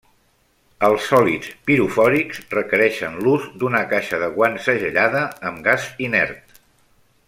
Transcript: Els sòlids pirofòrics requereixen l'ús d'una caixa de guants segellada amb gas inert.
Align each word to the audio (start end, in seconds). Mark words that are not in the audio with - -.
Els 0.87 1.09
sòlids 1.09 1.51
pirofòrics 1.67 2.41
requereixen 2.55 3.21
l'ús 3.27 3.47
d'una 3.63 3.85
caixa 3.95 4.23
de 4.27 4.33
guants 4.39 4.69
segellada 4.71 5.25
amb 5.51 5.67
gas 5.69 5.91
inert. 6.11 6.63